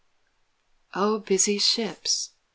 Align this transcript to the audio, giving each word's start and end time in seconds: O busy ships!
O 0.95 1.19
busy 1.19 1.59
ships! 1.59 2.31